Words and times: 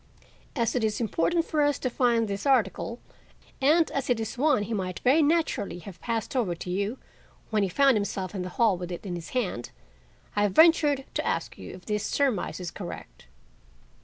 As 0.55 0.73
it 0.75 0.83
is 0.83 0.99
important 0.99 1.45
for 1.45 1.61
us 1.61 1.77
to 1.77 1.87
find 1.87 2.27
this 2.27 2.47
article, 2.47 2.97
and 3.61 3.91
as 3.91 4.09
it 4.09 4.19
is 4.19 4.35
one 4.35 4.63
he 4.63 4.73
might 4.73 4.97
very 5.01 5.21
naturally 5.21 5.77
have 5.77 6.01
passed 6.01 6.35
over 6.35 6.55
to 6.55 6.71
you 6.71 6.97
when 7.51 7.61
he 7.61 7.69
found 7.69 7.97
himself 7.97 8.33
in 8.33 8.41
the 8.41 8.49
hall 8.57 8.77
with 8.79 8.91
it 8.91 9.05
in 9.05 9.13
his 9.13 9.29
hand, 9.37 9.69
I 10.35 10.41
have 10.41 10.53
ventured 10.53 11.03
to 11.13 11.23
ask 11.27 11.55
you 11.59 11.75
if 11.75 11.85
this 11.85 12.03
surmise 12.03 12.59
is 12.59 12.71
correct." 12.71 13.27